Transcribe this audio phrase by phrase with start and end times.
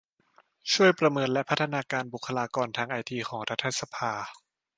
[0.73, 4.11] ช่วยประเมินและพัฒนาบุคคลากรทางไอทีของรัฐสภา